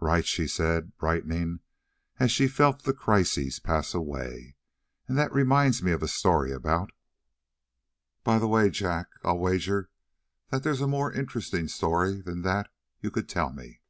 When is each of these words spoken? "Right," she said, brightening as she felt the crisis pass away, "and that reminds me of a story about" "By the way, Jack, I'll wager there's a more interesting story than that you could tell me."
"Right," 0.00 0.26
she 0.26 0.48
said, 0.48 0.96
brightening 0.98 1.60
as 2.18 2.32
she 2.32 2.48
felt 2.48 2.82
the 2.82 2.92
crisis 2.92 3.60
pass 3.60 3.94
away, 3.94 4.56
"and 5.06 5.16
that 5.16 5.32
reminds 5.32 5.84
me 5.84 5.92
of 5.92 6.02
a 6.02 6.08
story 6.08 6.50
about" 6.50 6.90
"By 8.24 8.40
the 8.40 8.48
way, 8.48 8.70
Jack, 8.70 9.06
I'll 9.22 9.38
wager 9.38 9.88
there's 10.50 10.80
a 10.80 10.88
more 10.88 11.12
interesting 11.12 11.68
story 11.68 12.20
than 12.20 12.42
that 12.42 12.70
you 13.00 13.12
could 13.12 13.28
tell 13.28 13.52
me." 13.52 13.80